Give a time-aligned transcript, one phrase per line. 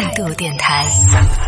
[0.00, 0.86] 态度电台，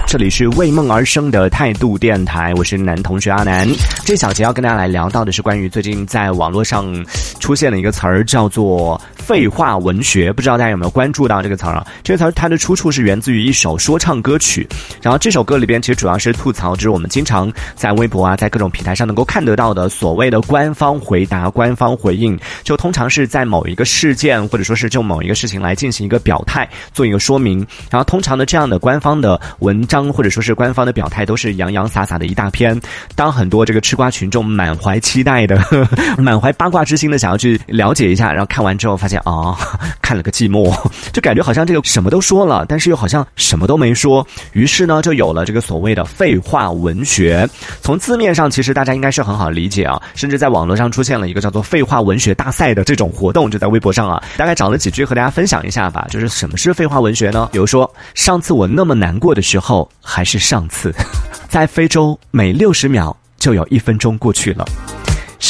[0.08, 3.64] 这里是为梦而生的态度电台，我是男同学阿南。
[4.04, 6.92] 这小节要跟大家来聊到的是关于最近在网络上
[7.38, 9.00] 出现了一个词儿，叫做
[9.30, 10.32] 废话文学。
[10.32, 11.86] 不知道大家有没有关注到这个词儿啊？
[12.02, 14.68] 这个词儿它的出处是源自于一首说唱歌曲，
[15.00, 27.64] 然后这首歌里边其实主要是吐槽，就是我们经常在微博啊，在各种平台上能够看得到的所谓的官方回答、官方回应，就通常是在某一个事件或者说是就某一个事情来进行一个表态，做一个说明。
[27.88, 32.76] 然后通常的这样的官方的文章或者说是官方的表态都是洋洋洒洒的一大篇。
[33.14, 35.56] 当很多这个吃瓜群众满怀期待的、
[36.18, 39.56] 满怀八卦之心的想要去了解一下，然后看完之后发现啊，
[40.00, 40.74] 看了个寂寞，
[41.12, 44.26] 就感觉好像这个什么都说了，但是又好像什么都没说。
[44.52, 47.48] 于是呢，就有了这个所谓的废话文学。
[47.82, 56.06] 从字面上，其实大家应该是很好理解啊，甚至在网络上出现了一个叫做“废话文学大赛”的这种活动，就在微博上啊，大概找了几句和大家分享一下吧。
[56.10, 57.48] 就是什么是废话文学呢？
[57.52, 60.92] 比如说，上次我那么难过的时候，还是上次，
[61.48, 64.66] 在非洲每六十秒就有一分钟过去了。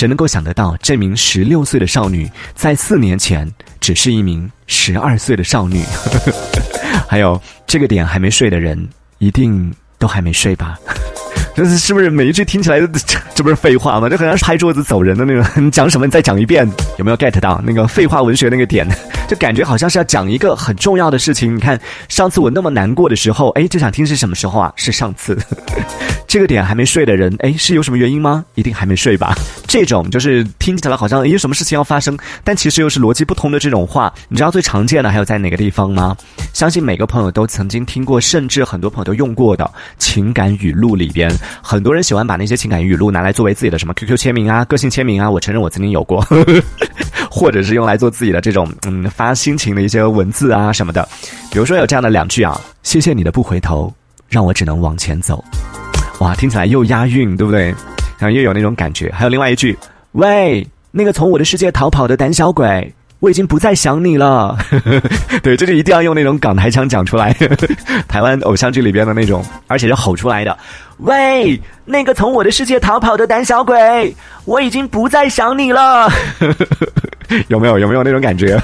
[0.00, 3.46] 谁能够想得到，这名十六岁的少女在四年前
[3.80, 5.84] 只是一名十二岁的少女？
[7.06, 10.78] 还有这个点还没睡的人，一定都还没睡吧？
[11.54, 12.86] 这是不是每一句听起来这
[13.34, 14.08] 这不是废话吗？
[14.08, 15.44] 这好像是拍桌子走人的那种。
[15.62, 16.06] 你 讲什么？
[16.06, 18.88] 你再讲一遍，有没有 get 到那个废话文学那个点？
[19.30, 21.54] 就感觉好像是要讲一个很重要的事情。
[21.54, 24.72] 你看，上次我那么难过的时候，哎，这想听是什么时候啊？
[24.74, 25.38] 是上次。
[26.26, 28.44] 这个点还没睡的人，哎，是有什么原因吗？
[28.56, 29.32] 一定还没睡吧？
[29.68, 34.12] 这种就是听起来好像有什么事情要发生，但其实又是逻辑不通的这种话。
[34.28, 36.16] 你知道最常见的还有在哪个地方吗？
[36.52, 45.30] 相信每个朋友都曾经听过，甚至很多朋友都用过的情感语录里边，很多人喜欢把那些情感语录拿来作为自己的什么 QQ 签名啊、个性签名啊。
[45.30, 46.26] 我承认我曾经有过，
[47.30, 51.08] 或者是用来做自己的这种嗯发心情的一些文字啊什么的。
[51.50, 53.92] 比如说有这样的两句啊：谢谢你的不回头，
[54.28, 55.42] 让我只能往前走。
[56.18, 57.74] 哇，听起来又押韵，对不对？
[58.18, 59.10] 然后又有那种感觉。
[59.14, 59.78] 还有另外一句：
[60.12, 64.58] 喂，那个从我的世界逃跑的胆小鬼，我已经不再想你了。
[65.42, 67.32] 对，这就一定要用那种港台腔讲出来，
[68.06, 70.58] 台湾偶像剧里边的那种，而且是吼出来的。
[70.98, 71.58] 喂，
[71.90, 74.14] 那个从我的世界逃跑的胆小鬼，
[74.44, 76.08] 我已经不再想你了。
[77.46, 78.60] 有没有有没有那种感觉？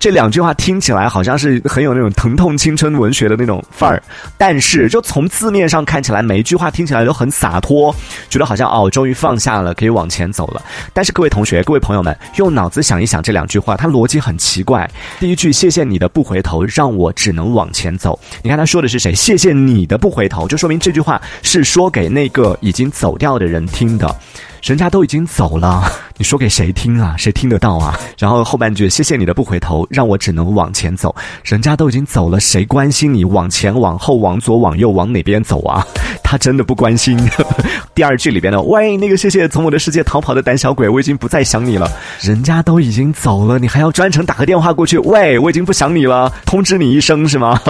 [0.00, 4.02] 这两句话听起来好像是很有那种疼痛青春文学的那种范儿，
[4.36, 7.94] 但是就从字面上看起来，每一句话听起来都很洒脱，
[8.28, 10.60] 觉得好像哦，终于放下了，可以往前走了。
[10.92, 14.88] 但是各位同学、各位朋友们，用脑子想一想这两句话，它逻辑很奇怪。
[15.20, 19.14] 第一句“谢谢你的不回头，让我只能往前走”，你看他说的是谁？
[19.14, 24.14] 谢谢你的不回头，就说明这句话是说给那个已经走掉的人听的。
[24.60, 25.84] 人家都已经走了，
[26.18, 27.14] 你说给谁听啊？
[27.16, 27.98] 谁听得到啊？
[28.18, 31.14] 然后后半句，谢谢你的不回头，让我只能往前走。
[31.44, 35.86] 人家都已经走了，谁关心你往前、往后、往左、往右、往哪边走啊？
[36.24, 37.16] 他真的不关心。
[37.94, 41.88] 第二句里边的，喂，那个谢谢从我的世界逃跑的胆小鬼，我已经不再想你了。
[42.20, 44.98] 人家都已经走了，你还要专程打个电话过去？
[44.98, 47.60] 喂，我已经不想你了，通知你一声是吗？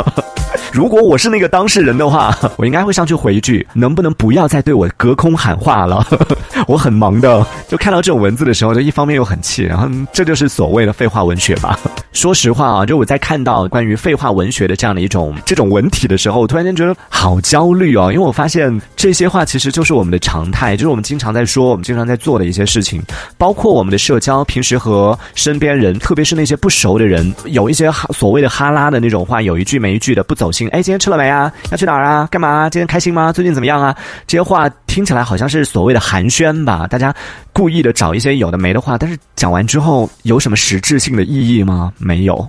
[0.73, 6.07] 如果我是那个当事人的话， 我应该会上去回一句：能不能不要再对我隔空喊话了？
[6.69, 7.45] 我很忙的。
[7.69, 11.79] 就看到这种文字的时候，就一方面又很气，然后这就是所谓的废话文学吧。
[12.19, 23.01] 说实话啊，就我在看到关于废话文学的这样的一种这种文体的时候，我突然间觉得好焦虑哦，因为我发现这些话其实就是我们的常态，就是我们经常在说、我们经常在做的一些事情，
[23.37, 30.69] 包括我们的社交，平时和身边人，特别是那些不熟的人，有一些所谓的哈拉的那种话，有一句没一句的不走心。
[30.71, 31.53] 哎，今天吃了没啊？
[31.71, 32.27] 要去哪儿啊？
[32.33, 32.69] 干嘛？
[32.69, 33.33] 今天开心吗？
[33.33, 33.95] 最近怎么样啊？
[34.27, 36.85] 这些话听起来好像是所谓的寒暄吧？
[36.89, 37.15] 大家
[37.59, 41.93] 故意的找一些有的没的话，但是讲完之后有什么实质性的意义吗？
[41.99, 42.49] 没有。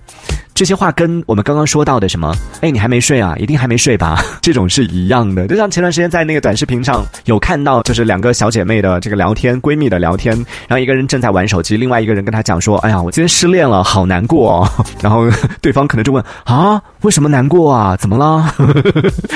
[0.59, 3.34] 这些话跟我们刚刚说到的什么，哎，你还没睡啊？
[3.38, 4.22] 一定还没睡吧？
[4.44, 5.47] 这种是一样的。
[5.47, 10.36] 就像前段时间在那个短视频上有看到，就是两个小姐妹的这个聊天，闺蜜的聊天，
[10.68, 14.70] 然后一个人正在玩手机，另外一个人跟她讲说：“哎呀，我今天失恋了，好难过。
[15.02, 15.30] ”然后
[15.62, 17.96] 对方可能就问：“啊，为什么难过啊？
[17.96, 18.53] 怎么了？”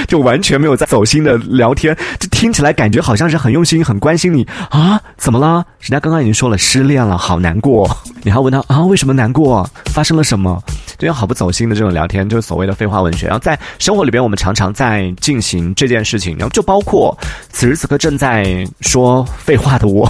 [0.10, 5.00] 就完全没有在走心的聊天，这听起来感觉好像是很用心、很关心你啊？
[5.16, 5.66] 怎么了？
[5.80, 7.90] 人家刚刚已经说了失恋了，好难过，
[8.24, 8.84] 你还问他啊？
[8.84, 9.66] 为什么难过？
[9.86, 10.62] 发生了什么？
[11.04, 13.28] 这样好不走心的这种聊天，就是所谓的废话文学。
[13.28, 17.14] 然后在生活里边，我们常常在进行这件事情，然后就包括
[17.50, 20.10] 此时此刻正在说废话的我，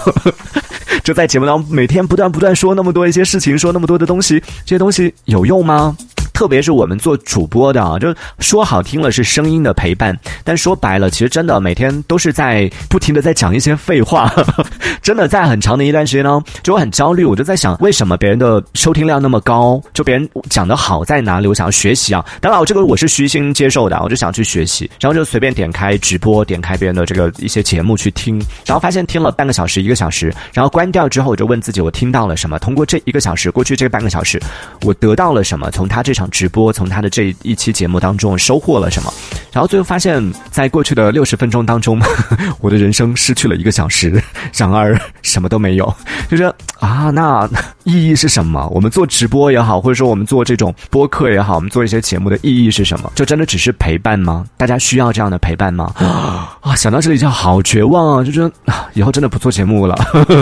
[1.04, 5.98] 就在节目当中每天不断不断说那么多一些事情，说那么多的东西，这些东西有用吗？
[6.44, 10.13] 特别是我们做主播的啊，就说好听了是声音的陪伴，
[10.44, 14.30] 但说白了，其实真的每天都是在不停的在讲一些废话。
[15.01, 19.81] 真的在很长的一段时间呢，就我很焦虑，我就在想，为什么别人的收听量那么高？
[19.94, 21.48] 就别人讲的好在哪里？
[21.48, 22.25] 我想要学习啊。
[22.42, 32.60] 当然，我这个我是虚心接受的，我就想去学习，然后就随便点开直播，点开别人的这个一些节目去听，然后发现听了半个小时、一个小时，然后关掉之后，我就问自己，我听到了什么？
[32.60, 34.38] 通过这一个小时，过去这半个小时，
[34.81, 35.72] 我得到了什么？
[35.72, 39.13] 从他这场直播，从他的这一期节目当中收获了什么？
[39.53, 40.21] 然后最后发现，
[40.51, 42.01] 在过去的六十分钟当中，
[42.59, 44.21] 我的人生失去了一个小时。
[44.57, 45.95] 然而什么都没有，
[46.29, 46.44] 就是
[46.79, 47.47] 啊，那
[47.83, 48.67] 意义是什么？
[48.69, 53.11] 我们做直播也好，或者说我们做这种播客也好，我们做一些节目的意义是什么？
[53.15, 54.45] 就真的只是陪伴吗？
[54.57, 55.94] 大家需要这样的陪伴吗？
[56.61, 58.23] 啊，想到这里就好绝望啊！
[58.23, 58.51] 就觉得
[58.94, 59.95] 以后真的不做节目了，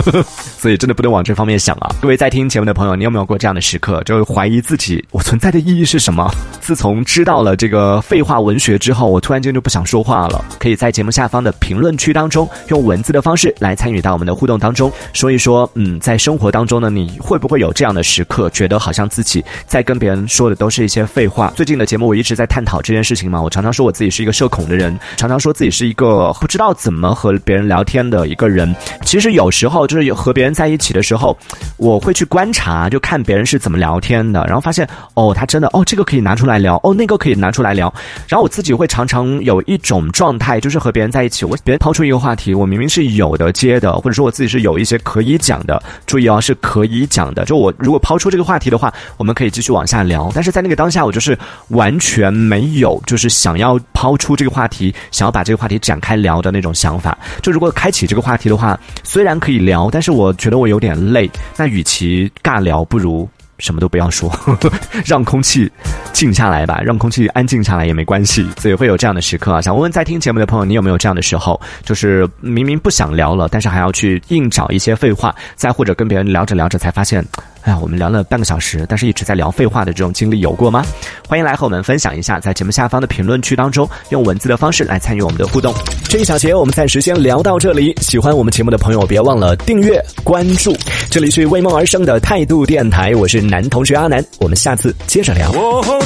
[0.58, 1.92] 所以真的不能往这方面想啊！
[2.00, 6.30] 各位在听节目的朋友，你有没有过这样的时刻，就怀疑自己我存在的意义是什么？
[6.60, 10.44] 自从知道了这个废话文学之后，我突然间就不想说话了。
[10.58, 21.52] 可以在节目下方的评论区当中，用文字的方式来参与到我们的互动当中，说一说，嗯，在生活当中呢，你会不会有这样的时刻，觉得好像自己在跟别人说的都是一些废话？
[21.56, 28.74] 最近的节目我一直在探讨这件事情嘛，我常常说我自己是一个社恐的人，常常说自己是一个不知道怎么和别人聊天的一个人。
[29.04, 31.36] 其实有时候就是和别人在一起的时候，
[31.76, 37.92] 我会去观察，就看别人是怎么聊天的，然后发现，哦，他真的，哦，这个可以拿出来聊，哦，那个可以拿出来聊，
[38.28, 45.82] 然后我自己会常常有一种状态，就是和别人在一起，我别人抛出一个话题，我明明是有的接的，或者说我自己是有一些可以讲的。
[46.04, 47.46] 注意啊，是可以讲的。
[47.46, 50.30] 就我如果抛出这个话题的话，我们可以继续往下聊。
[50.34, 57.16] 但是在那个当下，我就是完全没有，就是想要抛出这个话题，想要把这个话题展开聊的那种想法。
[57.40, 61.30] 就如果开启这个话题的话，虽然可以聊，但是我觉得我有点累。
[61.56, 63.26] 那与其尬聊，不如。
[63.62, 64.30] 什么都不要说，
[65.06, 65.70] 让空气
[66.12, 68.44] 静下来吧，让空气安静下来也没关系。
[68.58, 71.58] 所以会有这样的时刻啊，想问问在听节目的朋友，你有没有这样的时候？
[71.84, 77.24] 就是明明不想聊了，但是还要去硬找一些废话，再或者跟别人聊着聊着才发现。
[77.62, 80.84] 哎呀，我们聊了半个小时，但是一直在聊废话的这种经历有过吗？
[81.28, 85.72] 欢迎来和我们分享一下，在节目下方的评论区当中，用文字的方式来参与我们的互动。
[86.08, 87.94] 这一小节我们暂时先聊到这里。
[88.00, 90.76] 喜欢我们节目的朋友，别忘了订阅关注。
[91.12, 95.52] 这里是为梦而生的态度电台，我是男同学阿南，我们下次接着聊。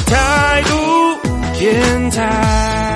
[0.05, 2.86] 态度电台。